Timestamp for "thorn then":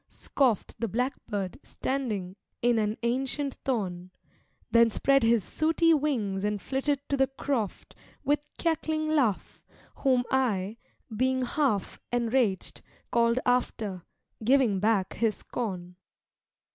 3.63-4.89